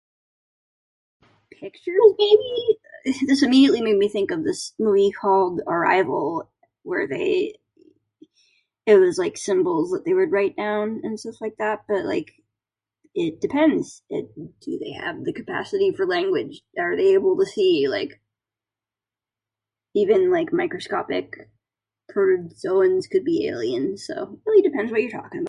Pictures, 1.59 1.95
maybe? 2.17 3.21
This 3.27 3.43
immediately 3.43 3.81
made 3.81 3.97
me 3.97 4.09
think 4.09 4.31
of 4.31 4.43
this 4.43 4.73
movie 4.79 5.11
called 5.11 5.61
Arrival 5.67 6.49
where 6.83 7.07
they... 7.07 7.55
it 8.85 8.95
was 8.97 9.17
like 9.19 9.37
symbols 9.37 9.91
that 9.91 10.03
they 10.05 10.13
would 10.13 10.31
write 10.31 10.55
down, 10.55 11.01
and 11.03 11.19
stuff 11.19 11.39
like 11.41 11.55
that. 11.59 11.85
But, 11.87 12.05
like 12.05 12.31
it 13.13 13.41
depends 13.41 14.01
it... 14.09 14.29
do 14.61 14.79
they 14.81 14.91
have 14.91 15.23
the 15.25 15.33
capacity 15.33 15.91
for 15.91 16.07
language, 16.07 16.61
are 16.79 16.95
they 16.95 17.13
able 17.13 17.37
to 17.37 17.45
see, 17.45 17.87
like... 17.89 18.21
even, 19.93 20.31
like, 20.31 20.53
microscopic 20.53 21.33
protozoans 22.09 23.07
could 23.11 23.25
be 23.25 23.47
aliens. 23.47 24.07
So, 24.07 24.23
it 24.33 24.39
really 24.47 24.61
depends 24.63 24.91
what 24.91 25.01
you're 25.01 25.11
talking 25.11 25.27
about. 25.27 25.37